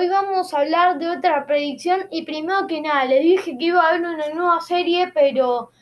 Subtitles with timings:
[0.00, 3.82] hoy vamos a hablar de otra predicción y primero que nada, les dije que iba
[3.82, 5.72] a haber una nueva serie, pero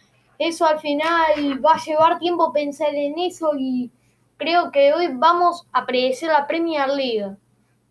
[0.40, 3.92] eso al final va a llevar tiempo pensar en eso y
[4.36, 7.36] creo que hoy vamos a predecir la Premier League.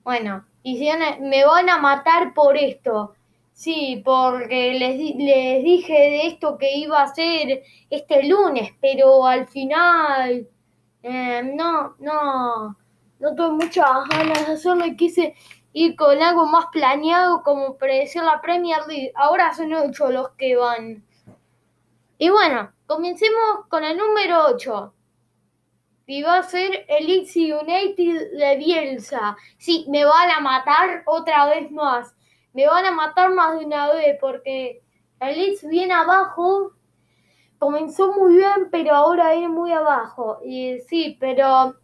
[0.03, 0.89] Bueno, y si
[1.21, 3.13] me van a matar por esto.
[3.53, 9.47] Sí, porque les, les dije de esto que iba a ser este lunes, pero al
[9.47, 10.45] final
[11.03, 12.75] eh, no, no
[13.19, 15.35] no tuve muchas ganas de hacerlo y quise
[15.77, 19.11] ir con algo más planeado como predecir la Premier League.
[19.13, 21.03] Ahora son ocho los que van.
[22.17, 24.93] Y bueno, comencemos con el número 8.
[26.07, 29.37] Y va a ser el Leeds United de Bielsa.
[29.59, 32.15] Sí, me van a matar otra vez más.
[32.53, 34.81] Me van a matar más de una vez porque
[35.19, 36.71] el Leeds viene abajo.
[37.59, 40.39] Comenzó muy bien, pero ahora viene muy abajo.
[40.43, 41.75] Y sí, pero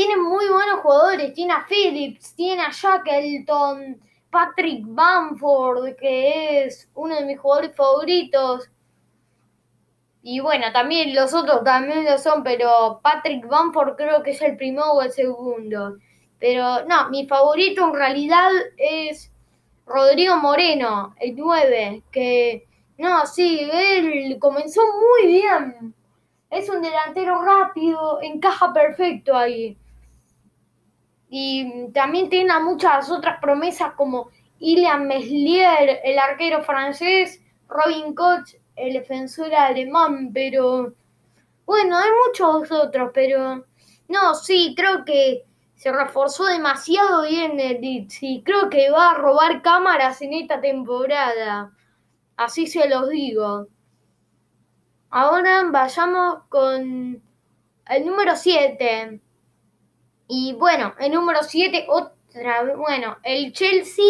[0.00, 1.34] tiene muy buenos jugadores.
[1.34, 8.70] Tiene a Phillips, tiene a Shackleton, Patrick Bamford, que es uno de mis jugadores favoritos.
[10.22, 14.56] Y bueno, también los otros también lo son, pero Patrick Bamford creo que es el
[14.56, 15.98] primero o el segundo.
[16.38, 18.48] Pero no, mi favorito en realidad
[18.78, 19.30] es
[19.84, 25.94] Rodrigo Moreno, el 9, que no, sí, él comenzó muy bien.
[26.48, 29.76] Es un delantero rápido, encaja perfecto ahí.
[31.30, 38.94] Y también tiene muchas otras promesas como Ilian Meslier, el arquero francés, Robin Koch, el
[38.94, 40.92] defensor alemán, pero
[41.64, 43.64] bueno, hay muchos otros, pero
[44.08, 45.44] no, sí, creo que
[45.76, 50.60] se reforzó demasiado bien el Leeds y creo que va a robar cámaras en esta
[50.60, 51.70] temporada.
[52.36, 53.68] Así se los digo.
[55.10, 57.22] Ahora vayamos con
[57.88, 59.20] el número 7.
[60.32, 64.04] Y bueno, el número 7, otra vez, bueno, el Chelsea,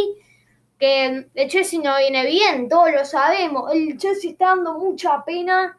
[0.78, 3.72] que el Chelsea no viene bien, todos lo sabemos.
[3.72, 5.78] El Chelsea está dando mucha pena.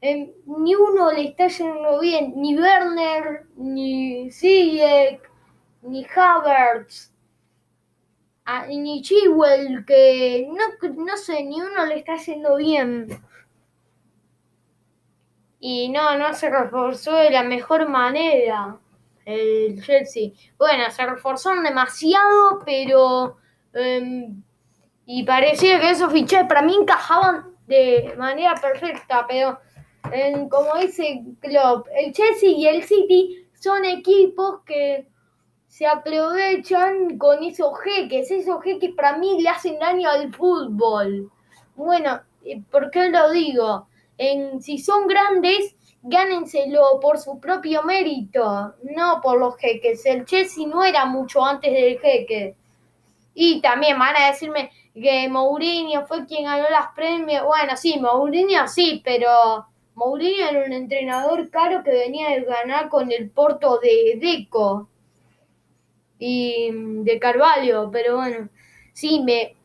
[0.00, 5.20] ni uno le está yendo bien, ni Werner, ni Ziyech,
[5.82, 7.12] ni Havertz,
[8.68, 13.08] ni Chilwell, que no, no sé, ni uno le está yendo bien
[15.60, 18.78] y no, no se reforzó de la mejor manera
[19.24, 20.30] el Chelsea.
[20.58, 23.36] Bueno, se reforzaron demasiado, pero...
[23.74, 24.42] Em,
[25.06, 29.58] y parecía que esos fichajes para mí encajaban de manera perfecta, pero
[30.12, 35.08] em, como dice Klopp, el Chelsea y el City son equipos que
[35.66, 38.30] se aprovechan con esos jeques.
[38.30, 41.30] Esos jeques para mí le hacen daño al fútbol.
[41.74, 42.20] Bueno,
[42.70, 43.86] ¿por qué lo digo?
[44.18, 50.04] en, si son grandes, gánenselo por su propio mérito, no por los jeques.
[50.04, 52.56] El Chelsea no era mucho antes del jeque.
[53.34, 57.44] Y también van a decirme que Mourinho fue quien ganó las premios.
[57.44, 63.10] Bueno, sí, Mourinho sí, pero Mourinho era un entrenador caro que venía de ganar con
[63.10, 64.88] el Porto de Deco
[66.18, 68.48] y de Carvalho, pero bueno,
[68.92, 69.56] sí, me,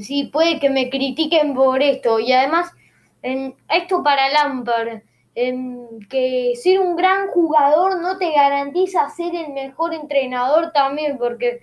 [0.00, 2.18] sí, puede que me critiquen por esto.
[2.18, 2.72] Y además,
[3.22, 5.02] esto para Lampard,
[5.34, 11.62] que ser un gran jugador no te garantiza ser el mejor entrenador también, porque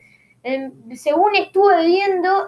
[0.96, 2.48] según estuve viendo,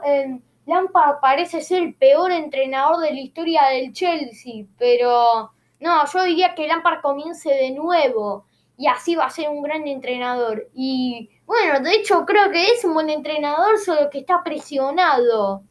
[0.65, 6.55] Lampard parece ser el peor entrenador de la historia del Chelsea, pero no, yo diría
[6.55, 8.45] que Lampard comience de nuevo
[8.77, 10.69] y así va a ser un gran entrenador.
[10.73, 15.63] Y bueno, de hecho creo que es un buen entrenador, solo que está presionado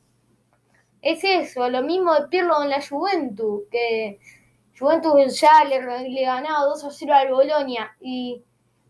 [1.02, 4.20] es eso, lo mismo de Pirlo en la Juventus, que
[4.80, 8.42] Juventus ya le, le ganaba 2 a 0 al Bolonia y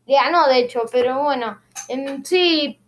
[0.06, 2.80] le ganó de hecho, pero bueno, en, sí,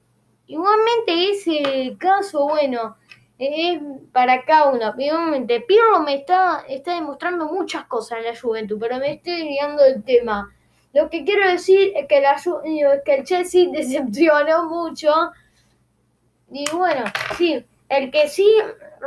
[0.47, 2.97] igualmente ese caso, bueno,
[3.39, 3.81] es
[4.13, 4.95] para cada uno.
[4.97, 9.85] Igualmente, Pirlo me está, está demostrando muchas cosas en la Juventus, pero me estoy guiando
[9.85, 10.55] el tema.
[10.93, 12.41] Lo que quiero decir es que, la,
[13.05, 15.13] que el Chelsea decepcionó mucho.
[16.53, 17.05] Y bueno,
[17.37, 18.49] sí, el que sí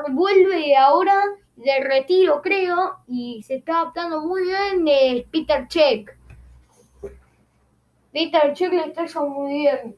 [0.10, 1.22] vuelve ahora
[1.56, 6.16] de retiro, creo, y se está adaptando muy bien es Peter Check.
[8.12, 9.96] Peter Check le está yendo muy bien.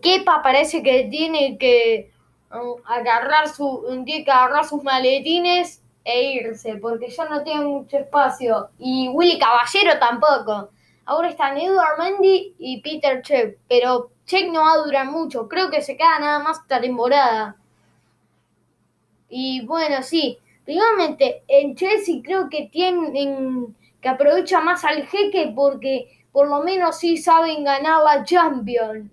[0.00, 2.12] Kepa parece que tiene que
[2.52, 7.98] um, agarrar su tiene que agarrar sus maletines e irse porque ya no tiene mucho
[7.98, 8.68] espacio.
[8.78, 10.70] Y Willy Caballero tampoco.
[11.06, 15.48] Ahora están Edward Mendy y Peter Check pero Check no va a durar mucho.
[15.48, 17.56] Creo que se queda nada más esta temporada.
[19.28, 26.26] Y bueno, sí, primeramente en Chelsea creo que tienen que aprovecha más al jeque porque
[26.32, 29.10] por lo menos sí saben ganar la Champions.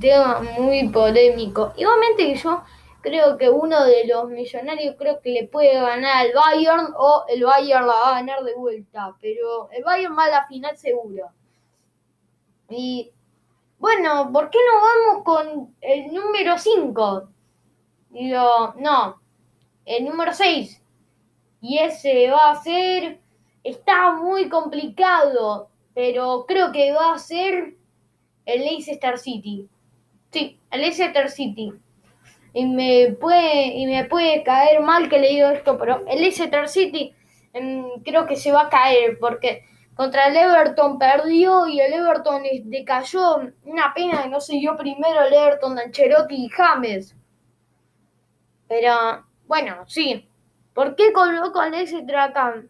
[0.00, 1.72] tema muy polémico.
[1.76, 2.62] Igualmente yo
[3.00, 7.44] creo que uno de los millonarios creo que le puede ganar al Bayern o el
[7.44, 11.30] Bayern la va a ganar de vuelta, pero el Bayern va a la final seguro.
[12.68, 13.12] Y
[13.78, 17.28] bueno, ¿por qué no vamos con el número 5?
[18.10, 19.21] Digo, no,
[19.84, 20.82] el número 6.
[21.60, 23.20] Y ese va a ser,
[23.62, 27.74] está muy complicado, pero creo que va a ser
[28.46, 29.68] el Leicester City.
[30.30, 31.72] Sí, el Leicester City.
[32.54, 36.68] Y me puede, y me puede caer mal que le digo esto, pero el Leicester
[36.68, 37.14] City
[37.52, 39.64] em, creo que se va a caer porque
[39.94, 43.52] contra el Everton perdió y el Everton decayó.
[43.64, 47.14] Una pena que no siguió primero el Everton de y James.
[48.68, 50.26] Pero bueno, sí.
[50.72, 52.62] ¿Por qué coloco al Leicester acá?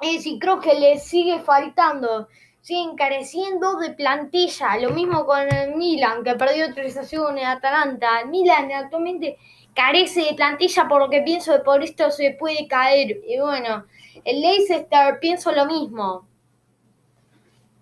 [0.00, 2.26] Es decir, creo que le sigue faltando
[2.60, 4.76] siguen careciendo de plantilla.
[4.78, 8.24] Lo mismo con el Milan, que perdió 3 a 1 en Atalanta.
[8.26, 9.38] Milan actualmente
[9.72, 13.20] carece de plantilla, por lo que pienso que por esto se puede caer.
[13.28, 13.86] Y bueno,
[14.24, 16.26] el Leicester pienso lo mismo.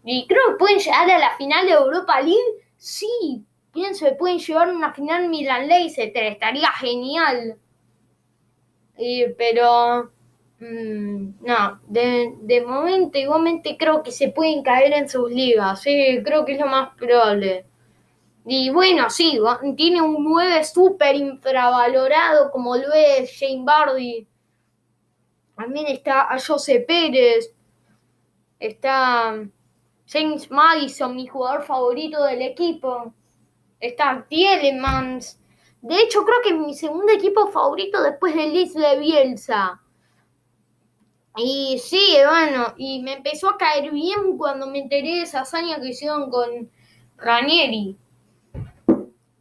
[0.05, 2.67] Y creo que pueden llegar a la final de Europa League.
[2.77, 6.23] Sí, pienso que pueden llevar una final Milan-Leicester.
[6.25, 7.57] Estaría genial.
[9.37, 10.11] Pero
[10.61, 16.45] Mm, no, de, momento igualmente creo que se pueden caer en sus ligas, sí, creo
[16.45, 17.65] que es lo más probable.
[18.47, 19.39] Y bueno, sí,
[19.77, 24.27] tiene un 9 súper infravalorado como lo es Shane Bardi.
[25.57, 27.53] También está a José Pérez.
[28.59, 29.35] Está
[30.07, 33.13] James Madison, mi jugador favorito del equipo.
[33.81, 35.39] Está Tielemans.
[35.83, 39.81] De hecho, creo que mi segundo equipo favorito después de Liz de Bielsa.
[41.37, 45.81] Y sí, bueno, y me empezó a caer bien cuando me enteré de esa hazaña
[45.81, 46.69] que hicieron con
[47.17, 47.97] Ranieri.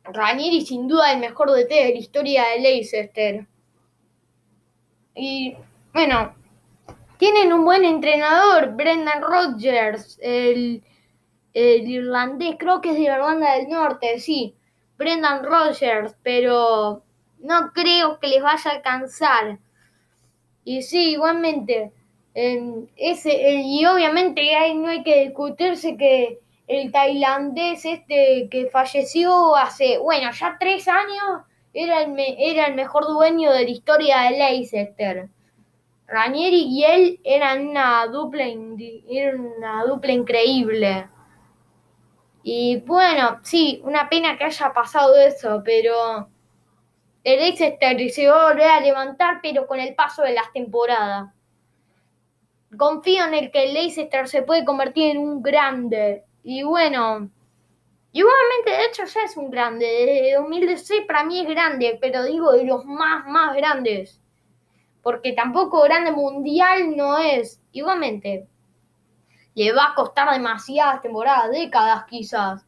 [0.03, 3.47] Ranieri sin duda el mejor DT de la historia de Leicester.
[5.15, 5.57] Y
[5.91, 6.35] bueno,
[7.17, 10.83] tienen un buen entrenador, Brendan Rodgers, el,
[11.53, 14.56] el irlandés, creo que es de Irlanda del Norte, sí,
[14.97, 17.03] Brendan Rodgers, pero
[17.39, 19.59] no creo que les vaya a alcanzar.
[20.63, 21.91] Y sí, igualmente,
[22.33, 24.43] ese, y obviamente
[24.75, 31.43] no hay que discutirse que el tailandés este que falleció hace, bueno, ya tres años,
[31.73, 35.29] era el, era el mejor dueño de la historia de Leicester.
[36.07, 41.07] Ranieri y él eran una dupla, eran una dupla increíble.
[42.49, 46.29] Y bueno, sí, una pena que haya pasado eso, pero
[47.21, 51.29] el Leicester se va a volver a levantar, pero con el paso de las temporadas.
[52.77, 56.23] Confío en el que el Leicester se puede convertir en un grande.
[56.41, 57.29] Y bueno,
[58.13, 59.85] igualmente, de hecho, ya es un grande.
[59.85, 64.21] Desde 2016 para mí es grande, pero digo de los más, más grandes.
[65.03, 67.61] Porque tampoco grande mundial no es.
[67.73, 68.47] Igualmente,
[69.57, 72.63] le va a costar demasiadas temporadas, décadas quizás.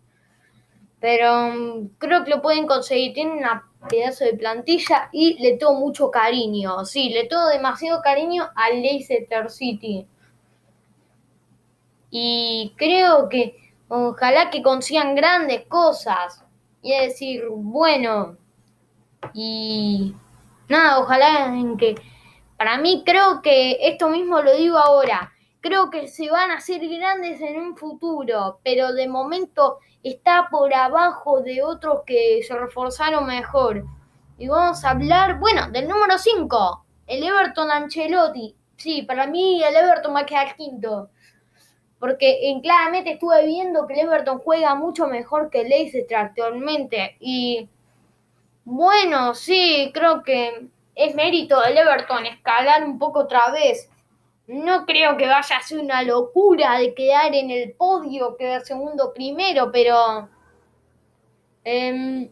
[0.99, 3.13] Pero mm, creo que lo pueden conseguir.
[3.13, 6.83] Tienen una pedazo de plantilla y le tengo mucho cariño.
[6.85, 10.07] Sí, le tengo demasiado cariño al Leicester City.
[12.09, 13.55] Y creo que
[13.87, 16.43] ojalá que consigan grandes cosas.
[16.81, 18.35] Y es decir, bueno,
[19.33, 20.15] y
[20.67, 21.95] nada, ojalá en que...
[22.57, 25.31] Para mí creo que esto mismo lo digo ahora.
[25.61, 30.73] Creo que se van a hacer grandes en un futuro, pero de momento está por
[30.73, 33.83] abajo de otros que se reforzaron mejor.
[34.37, 38.55] Y vamos a hablar, bueno, del número 5, el Everton Ancelotti.
[38.77, 41.09] Sí, para mí el Everton va a quedar quinto.
[41.99, 47.17] Porque en, claramente estuve viendo que el Everton juega mucho mejor que Leicester actualmente.
[47.19, 47.67] Y
[48.63, 53.89] bueno, sí, creo que es mérito del Everton escalar un poco otra vez.
[54.49, 59.13] No creo que vaya a ser una locura de quedar en el podio, quedar segundo
[59.13, 60.27] primero, pero
[61.63, 62.31] em,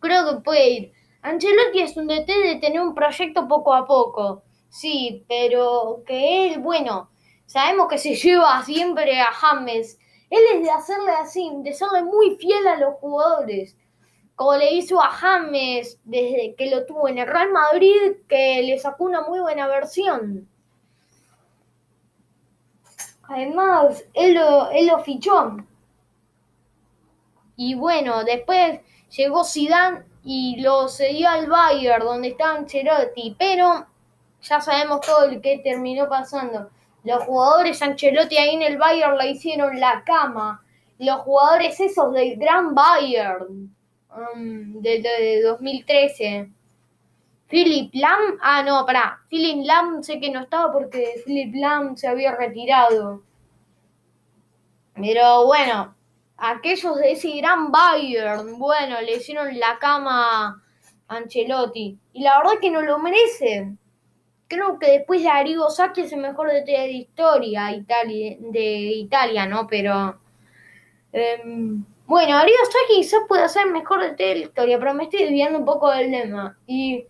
[0.00, 0.92] creo que puede ir.
[1.20, 6.60] Ancelotti es un DT de tener un proyecto poco a poco, sí, pero que él,
[6.60, 7.10] bueno,
[7.44, 9.98] sabemos que se lleva siempre a James.
[10.30, 13.76] Él es de hacerle así, de serle muy fiel a los jugadores,
[14.36, 18.78] como le hizo a James desde que lo tuvo en el Real Madrid, que le
[18.78, 20.48] sacó una muy buena versión.
[23.28, 25.56] Además, él lo, él lo fichó.
[27.56, 28.80] Y bueno, después
[29.16, 33.34] llegó Zidane y lo cedió al Bayern, donde estaba Ancelotti.
[33.38, 33.86] Pero
[34.42, 36.70] ya sabemos todo lo que terminó pasando.
[37.04, 40.62] Los jugadores Ancelotti ahí en el Bayern le hicieron la cama.
[40.98, 43.74] los jugadores esos del Gran Bayern
[44.10, 46.50] um, de, 2013.
[47.48, 52.08] Philip Lam, ah no, pará, Philip Lam sé que no estaba porque Philip Lam se
[52.08, 53.22] había retirado.
[54.94, 55.94] Pero bueno,
[56.36, 60.62] aquellos de ese gran Bayern, bueno, le hicieron la cama
[61.08, 61.98] a Ancelotti.
[62.12, 63.76] Y la verdad que no lo merece.
[64.48, 69.66] Creo que después de Arrigo Sacchi es el mejor de de historia de Italia, ¿no?
[69.66, 70.18] Pero.
[71.12, 75.24] Em, bueno, Arrigo Sacchi quizás puede ser mejor de de la historia, pero me estoy
[75.24, 76.56] desviando un poco del tema.
[76.66, 77.06] Y,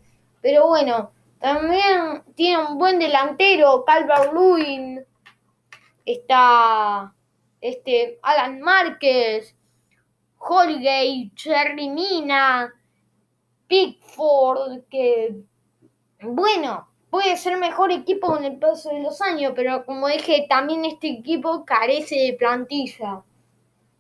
[0.47, 1.11] pero bueno,
[1.41, 5.05] también tiene un buen delantero, Calvert Lewin.
[6.05, 7.13] Está
[7.61, 9.57] este, Alan Márquez,
[10.39, 12.73] Holgate, Cherry Mina,
[13.67, 15.35] Pickford, que
[16.21, 20.85] bueno, puede ser mejor equipo con el paso de los años, pero como dije, también
[20.85, 23.25] este equipo carece de plantilla.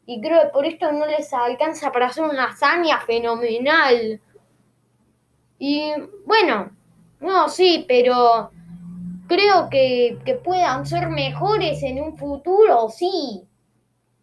[0.06, 4.20] Y creo que por esto no les alcanza para hacer una hazaña fenomenal.
[5.58, 5.92] Y
[6.24, 6.70] bueno,
[7.20, 8.50] no, sí, pero
[9.26, 13.42] creo que, que puedan ser mejores en un futuro, sí.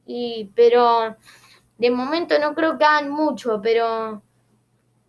[0.06, 1.16] Y, pero
[1.78, 4.22] de momento no creo que hagan mucho, pero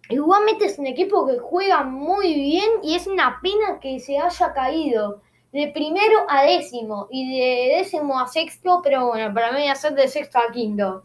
[0.09, 4.53] igualmente es un equipo que juega muy bien y es una pena que se haya
[4.53, 9.75] caído de primero a décimo y de décimo a sexto, pero bueno, para mí a
[9.77, 11.05] ser de sexto a quinto.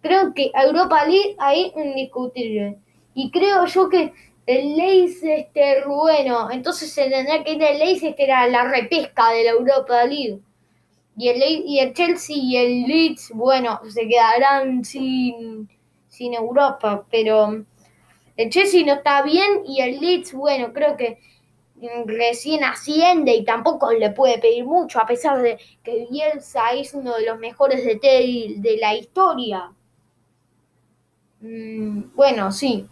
[0.00, 2.78] Creo que Europa League ahí indiscutible.
[3.14, 4.12] Y creo yo que
[4.48, 9.50] el Leicester, bueno, entonces se tendría que ir el Leicester a la repesca de la
[9.50, 10.40] Europa League.
[11.18, 15.68] Y el, y el Chelsea y el Leeds, bueno, se quedarán sin,
[16.08, 17.62] sin Europa, pero
[18.38, 21.18] el Chelsea no está bien y el Leeds, bueno, creo que
[22.06, 27.16] recién asciende y tampoco le puede pedir mucho, a pesar de que Bielsa es uno
[27.16, 29.72] de los mejores de, de la historia.
[31.40, 32.86] Mm, bueno, sí.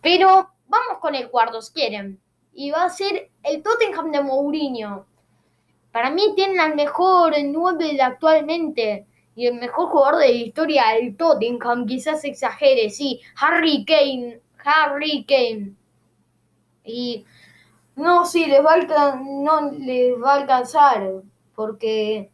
[0.00, 2.20] Pero vamos con el cuarto, si quieren.
[2.52, 5.06] Y va a ser el Tottenham de Mourinho.
[5.92, 11.16] Para mí tienen al mejor 9 actualmente y el mejor jugador de la historia del
[11.16, 11.86] Tottenham.
[11.86, 13.20] Quizás exagere, sí.
[13.40, 14.40] Harry Kane.
[14.64, 15.74] Harry Kane.
[16.84, 17.24] Y
[17.96, 21.22] no, sí, les va a no les va a alcanzar.
[21.54, 22.30] Porque,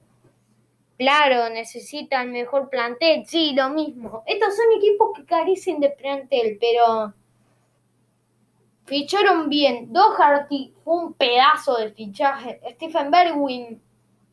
[0.99, 3.27] claro, necesitan mejor plantel.
[3.27, 4.23] Sí, lo mismo.
[4.27, 7.15] Estos son equipos que carecen de plantel, pero
[8.91, 9.93] Ficharon bien.
[9.93, 12.61] Doherty fue un pedazo de fichaje.
[12.73, 13.81] Stephen Berwin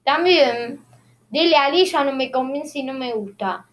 [0.04, 0.84] también.
[1.30, 3.68] Dele Ali ya no me convence y no me gusta.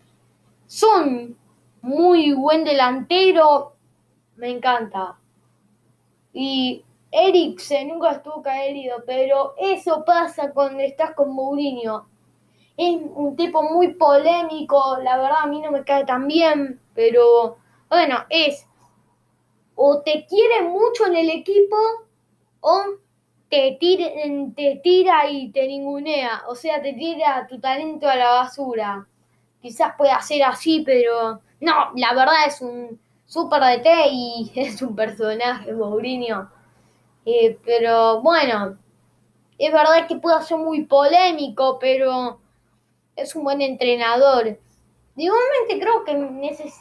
[0.67, 1.35] Son
[1.81, 3.77] muy buen delantero.
[4.37, 5.17] Me encanta.
[6.35, 12.07] Y Eriksen nunca estuvo caído, pero eso pasa cuando estás con Mourinho.
[12.77, 17.57] Es un tipo muy polémico, la verdad a mí no me cae tan bien, pero
[17.89, 18.67] bueno, es
[19.75, 21.77] o te quiere mucho en el equipo
[22.61, 22.83] o
[23.49, 29.07] te, te tira y te ningunea, o sea, te tira tu talento a la basura.
[29.61, 34.95] Quizás pueda ser así, pero no, la verdad es un super DT y es un
[34.95, 36.51] personaje, Mourinho.
[37.27, 38.77] Eh, pero bueno,
[39.59, 42.39] es verdad que puede ser muy polémico, pero
[43.17, 44.59] es un buen entrenador.
[45.17, 46.13] Igualmente creo que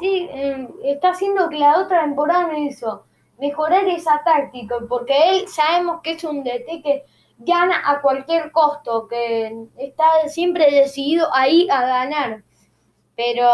[0.01, 3.05] eh, está haciendo que la otra temporada no hizo
[3.39, 7.05] mejorar esa táctica, porque él sabemos que es un DT que
[7.37, 12.43] gana a cualquier costo, que está siempre decidido ahí a ganar.
[13.15, 13.51] Pero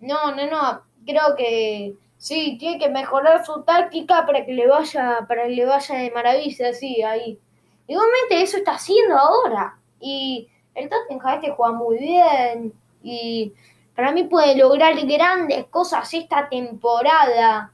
[0.00, 5.24] no, no, no, creo que sí, tiene que mejorar su táctica para que le vaya,
[5.28, 7.38] para que le vaya de maravilla, sí, ahí.
[7.86, 9.78] Igualmente eso está haciendo ahora.
[10.00, 13.52] Y el Tottenham este juega muy bien y
[13.94, 17.72] para mí puede lograr grandes cosas esta temporada.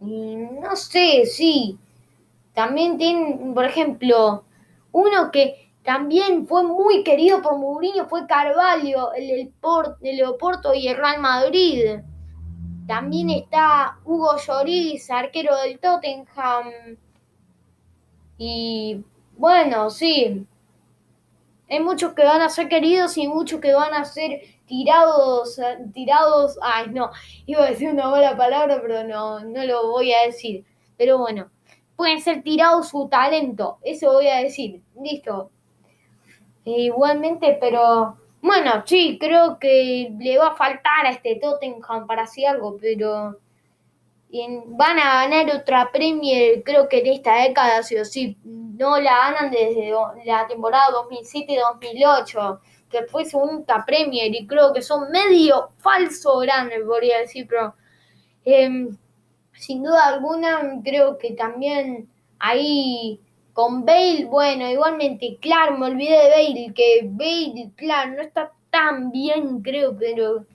[0.00, 1.78] Y no sé, sí.
[2.54, 4.44] También tiene, por ejemplo,
[4.92, 9.52] uno que también fue muy querido por Mourinho fue Carvalho, el, el,
[10.02, 12.00] el Oporto y el Real Madrid.
[12.86, 16.96] También está Hugo Lloris, arquero del Tottenham.
[18.38, 19.04] Y
[19.36, 20.46] bueno, sí,
[21.72, 25.58] hay muchos que van a ser queridos y muchos que van a ser tirados,
[25.94, 27.10] tirados, ay no,
[27.46, 30.66] iba a decir una mala palabra, pero no, no lo voy a decir.
[30.98, 31.50] Pero bueno,
[31.96, 35.50] pueden ser tirados su talento, eso voy a decir, listo.
[36.66, 42.24] E igualmente, pero bueno, sí, creo que le va a faltar a este Tottenham para
[42.24, 43.38] hacer algo, pero
[44.66, 48.38] van a ganar otra Premier, creo que en esta década, sí o sí.
[48.44, 49.92] No la ganan desde
[50.24, 52.60] la temporada 2007-2008,
[52.90, 57.74] que fue su única Premier y creo que son medio falso grande, podría decir, pero
[58.44, 58.96] em,
[59.52, 62.08] sin duda alguna creo que también
[62.38, 63.20] ahí
[63.52, 69.10] con Bale, bueno, igualmente, claro, me olvidé de Bale, que Bale, claro, no está tan
[69.10, 70.46] bien, creo, pero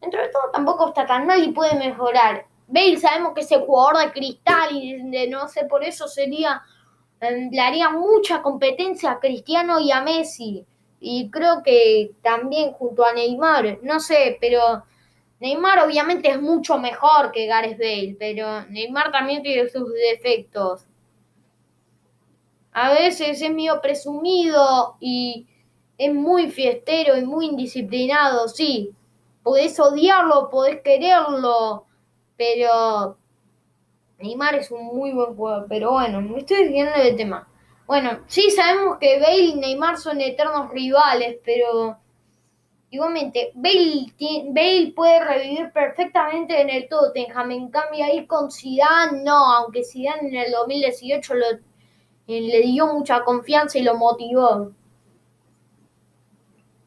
[0.00, 2.46] dentro de todo tampoco está tan mal y puede mejorar.
[2.66, 6.62] Bale sabemos que es el jugador de cristal y de, no sé, por eso sería,
[7.20, 10.64] em, le haría mucha competencia a Cristiano y a Messi.
[11.00, 14.84] Y creo que también junto a Neymar, no sé, pero
[15.40, 20.86] Neymar obviamente es mucho mejor que Gareth Bale, pero Neymar también tiene sus defectos.
[22.72, 25.46] A veces es medio presumido y
[25.98, 28.90] es muy fiestero y muy indisciplinado, sí.
[29.42, 31.84] Podés odiarlo, podés quererlo,
[32.36, 33.16] pero
[34.18, 35.66] Neymar es un muy buen jugador.
[35.68, 37.48] Pero bueno, me estoy desviando del tema.
[37.86, 41.98] Bueno, sí sabemos que Bale y Neymar son eternos rivales, pero
[42.90, 44.06] igualmente Bale,
[44.50, 47.50] Bale puede revivir perfectamente en el Tottenham.
[47.50, 51.46] En cambio ahí con Zidane no, aunque Zidane en el 2018 lo,
[52.26, 54.72] eh, le dio mucha confianza y lo motivó.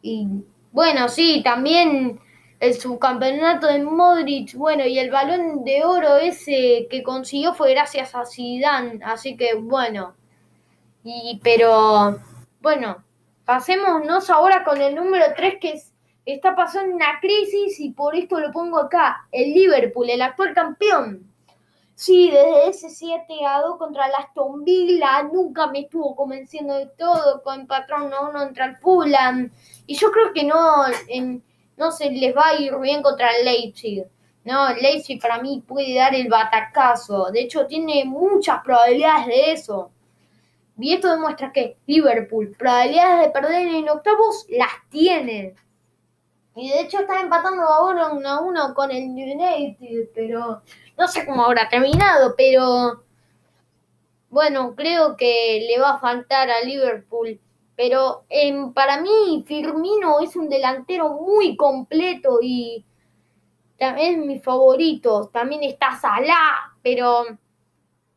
[0.01, 0.27] Y
[0.72, 2.20] bueno, sí, también
[2.59, 8.15] el subcampeonato de Modric, bueno, y el balón de oro ese que consiguió fue gracias
[8.15, 10.15] a Zidane, así que bueno.
[11.03, 12.19] Y pero
[12.61, 13.03] bueno,
[13.45, 15.81] pasémonos ahora con el número 3 que
[16.25, 21.31] está pasando una crisis y por esto lo pongo acá, el Liverpool, el actual campeón.
[21.93, 26.87] Sí, desde ese 7 a 2 contra la Aston Villa nunca me estuvo convenciendo de
[26.87, 29.51] todo, con patrón 1 uno contra el Fulham.
[29.87, 30.83] Y yo creo que no,
[31.77, 34.05] no se les va a ir bien contra el Leipzig.
[34.43, 37.31] No, el Leipzig para mí puede dar el batacazo.
[37.31, 39.92] De hecho, tiene muchas probabilidades de eso.
[40.79, 45.55] Y esto demuestra que Liverpool, probabilidades de perder en octavos, las tiene.
[46.55, 50.61] Y de hecho está empatando ahora uno a uno con el United, pero
[50.98, 53.03] no sé cómo habrá terminado, pero
[54.29, 57.40] bueno, creo que le va a faltar a Liverpool
[57.77, 62.83] pero em, para mí Firmino es un delantero muy completo y
[63.77, 65.29] también es mi favorito.
[65.31, 67.24] También está Salah, pero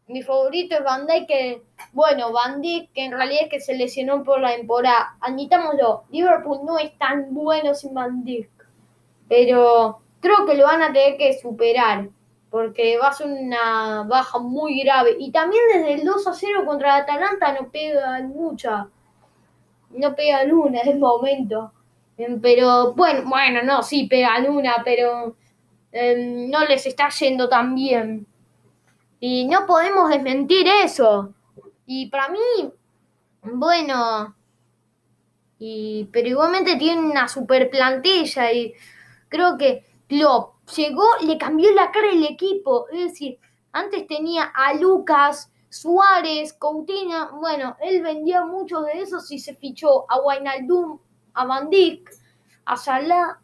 [0.06, 3.74] mi favorito es Van Dijk, que, bueno, Van Dijk que en realidad es que se
[3.74, 5.18] lesionó por la temporada.
[5.20, 8.50] Admitámoslo, Liverpool no es tan bueno sin Van Dijk,
[9.28, 12.08] pero creo que lo van a tener que superar
[12.48, 15.16] porque va a ser una baja muy grave.
[15.18, 18.88] Y también desde el 2 a 0 contra Atalanta no pegan mucha
[19.90, 21.72] no pega luna en el momento.
[22.16, 25.36] Em, pero bueno, bueno, no, sí pega luna, pero
[25.92, 28.26] em, no les está yendo tan bien.
[29.20, 31.32] Y no podemos desmentir eso.
[31.86, 32.38] Y para mí,
[33.42, 34.34] bueno,
[35.58, 38.74] y, pero igualmente tiene una super plantilla y
[39.28, 42.86] creo que Klopp llegó, le cambió la cara del equipo.
[42.92, 43.38] Es decir,
[43.72, 50.04] antes tenía a Lucas, Suárez, Coutinho, bueno, él vendía muchos de esos y se fichó
[50.10, 50.98] a Wijnaldum,
[51.34, 52.10] a Van Dijk,
[52.64, 53.38] a Salah,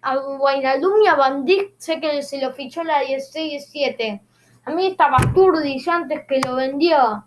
[0.00, 1.44] a Wijnaldum y a Van
[1.78, 4.20] sé que se lo fichó la 16-7.
[4.64, 7.24] A mí estaba Sturridge antes que lo vendió.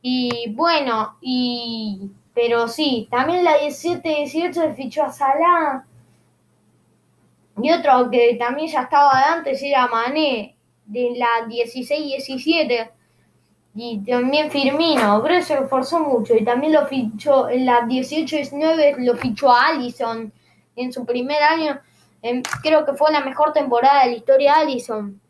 [0.00, 5.84] Y bueno, y pero sí, también la 17-18 se fichó a Salah.
[7.62, 12.92] Y otro que también ya estaba de antes era Mané, de la 16-17
[13.80, 19.14] y también Firmino, pero se esforzó mucho y también lo fichó en la 18-19, lo
[19.14, 20.32] fichó a Allison
[20.74, 21.80] en su primer año.
[22.60, 25.20] creo que fue la mejor temporada de la historia de Allison.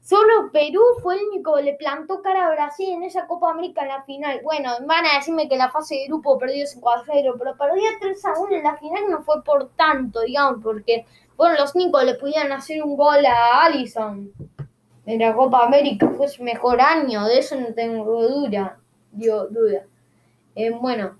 [0.00, 3.82] Solo Perú fue el único que le plantó cara a Brasil en esa Copa América
[3.82, 4.40] en la final.
[4.44, 7.82] Bueno, van a decirme que la fase de grupo perdió 5 a 0, pero perdió
[8.00, 11.04] 3 a 1 en la final no fue por tanto, digamos, porque
[11.36, 14.32] fueron los únicos que le pudieron hacer un gol a Allison
[15.06, 18.78] en la Copa América fue su mejor año, de eso no tengo duda.
[19.10, 19.86] duda.
[20.54, 21.16] Eh, bueno,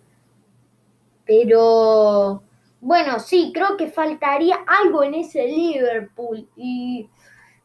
[1.24, 2.42] pero
[2.80, 6.48] bueno, sí, creo que faltaría algo en ese Liverpool.
[6.56, 7.08] Y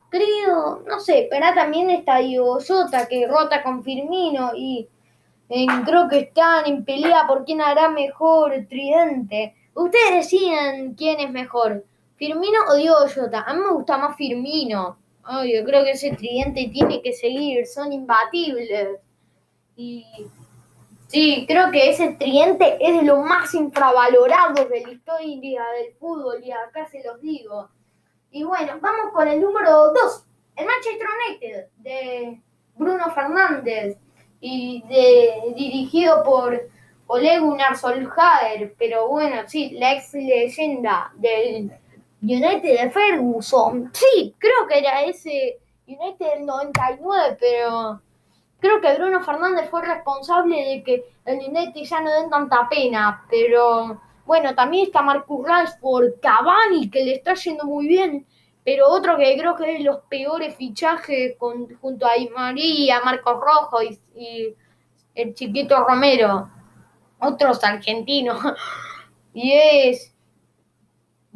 [0.09, 4.87] creo, no sé, pero también está Diego Sota que rota con Firmino y
[5.85, 9.55] creo que están en pelea por quién hará mejor tridente.
[9.73, 11.83] Ustedes deciden quién es mejor,
[12.15, 13.41] Firmino o Diego Jota.
[13.41, 14.97] A mí me gusta más Firmino.
[15.29, 18.99] Oh, yo creo que ese tridente tiene que seguir, son imbatibles.
[19.75, 20.05] Y
[21.07, 26.41] sí, creo que ese tridente es de lo más infravalorado de la historia del fútbol
[26.43, 27.69] y acá se los digo.
[28.31, 30.25] Y bueno, vamos con el número 2,
[30.57, 32.41] el Manchester United de
[32.75, 33.97] Bruno Fernández
[34.39, 36.69] y de, dirigido por
[37.07, 41.71] Ole Gunnar Solskjaer, pero bueno, sí, la ex leyenda del
[42.21, 43.91] United de Ferguson.
[43.93, 48.01] Sí, creo que era ese United del 99, pero
[48.59, 53.25] creo que Bruno Fernández fue responsable de que el United ya no den tanta pena,
[53.29, 58.25] pero bueno, también está Marcus Rashford, Cavani, que le está yendo muy bien,
[58.63, 63.39] pero otro que creo que es de los peores fichajes con, junto a María, Marcos
[63.39, 64.55] Rojo y, y
[65.15, 66.49] el chiquito Romero,
[67.19, 68.39] otros argentinos,
[69.33, 70.13] y es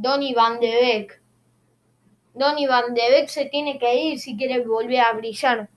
[0.01, 1.21] Donny Van de Beek.
[2.33, 5.69] Donny Van de Beek se tiene que ir si quiere volver a brillar.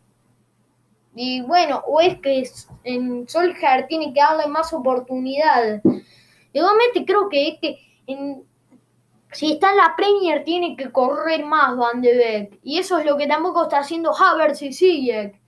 [1.14, 2.48] Y bueno, o es que
[2.84, 5.82] en Solskjaer tiene que darle más oportunidad.
[6.52, 8.44] Igualmente creo que es que en,
[9.30, 12.60] si está en la Premier tiene que correr más Van de Beek.
[12.62, 15.38] Y eso es lo que tampoco está haciendo Havertz y Ziyech.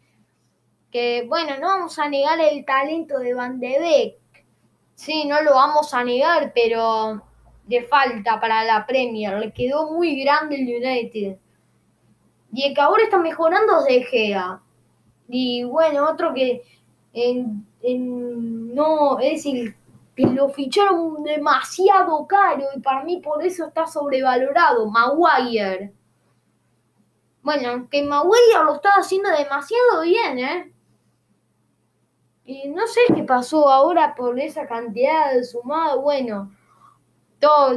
[0.93, 4.45] Que bueno, no vamos a negar el talento de Van de Beek.
[4.95, 7.26] Sí, no lo vamos a negar, pero
[7.67, 9.39] de falta para la Premier.
[9.39, 11.39] Le quedó muy grande el United.
[12.53, 14.61] Y el que ahora está mejorando es De Gea.
[15.29, 16.63] Y bueno, otro que
[17.83, 19.77] no, es decir,
[20.15, 25.93] que lo ficharon demasiado caro y para mí por eso está sobrevalorado, Maguire.
[27.43, 30.73] Bueno, que Maguire lo está haciendo demasiado bien, ¿eh?
[32.45, 36.01] Y no sé qué pasó ahora por esa cantidad de sumado.
[36.01, 36.53] Bueno,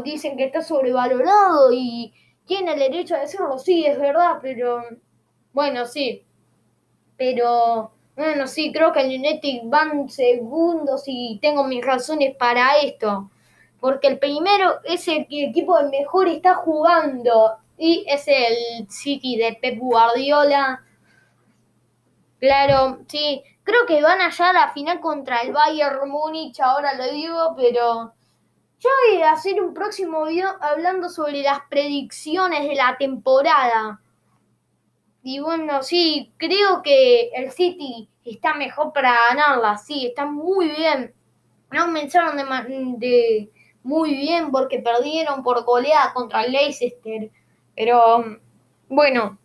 [0.03, 2.13] dicen que está sobrevalorado y
[2.45, 4.84] tiene el derecho a decirlo, sí, es verdad, pero
[5.53, 6.25] bueno, sí.
[7.17, 13.29] Pero bueno, sí, creo que el United van segundos y tengo mis razones para esto.
[13.79, 18.89] Porque el primero es el que el equipo de mejor está jugando y es el
[18.89, 20.84] City de Pep Guardiola.
[22.39, 27.12] Claro, sí, creo que van allá a la final contra el Bayern Múnich, ahora lo
[27.12, 28.13] digo, pero
[28.80, 34.02] yo voy a hacer un próximo video hablando sobre las predicciones de la temporada.
[35.22, 41.13] Y bueno, sí, creo que el City está mejor para ganarla, sí, está muy bien.
[41.72, 42.46] No comenzaron de,
[42.98, 43.52] de
[43.84, 47.30] muy bien porque perdieron por goleada contra Leicester.
[47.76, 48.39] Pero
[48.88, 49.38] bueno,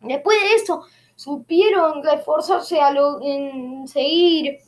[0.00, 0.84] después de eso
[1.14, 4.58] supieron reforzarse a lo, en seguir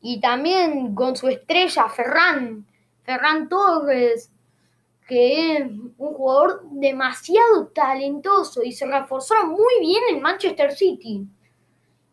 [0.00, 2.64] y también con su estrella Ferran,
[3.06, 4.30] Ferran Torres
[5.06, 5.62] que es
[5.98, 11.24] un jugador demasiado talentoso y se reforzaron muy bien en Manchester City.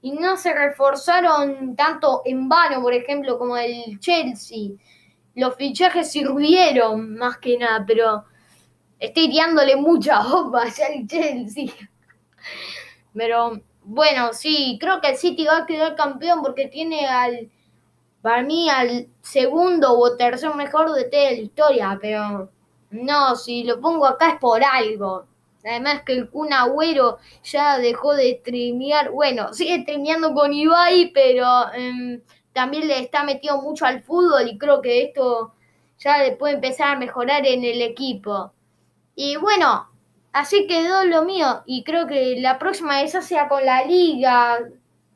[0.01, 4.71] Y no se reforzaron tanto en vano, por ejemplo, como el Chelsea.
[5.33, 8.25] Los fichajes sirvieron más que nada, pero
[8.99, 11.73] estoy tirándole mucha bomba al Chelsea.
[13.13, 17.49] Pero bueno, sí, creo que el City va a quedar campeón porque tiene al,
[18.23, 22.49] para mí, al segundo o tercer mejor de toda la historia, pero
[22.89, 25.25] no, si lo pongo acá es por algo.
[25.65, 29.11] Además que el Kun Agüero ya dejó de streamear.
[29.11, 32.21] Bueno, sigue streameando con Ibai, pero em,
[32.53, 35.53] también le está metido mucho al fútbol y creo que esto
[35.99, 38.53] ya le puede empezar a mejorar en el equipo.
[39.15, 39.89] Y bueno,
[40.31, 41.63] así quedó lo mío.
[41.65, 44.59] Y creo que la próxima esa sea con la Liga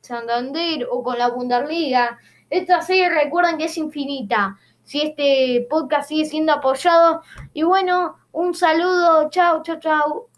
[0.02, 2.20] Santander o con la Bundesliga.
[2.50, 7.22] Esta serie recuerden que es infinita si este podcast sigue siendo apoyado.
[7.54, 10.30] Y bueno, un saludo, chao, chao, chao.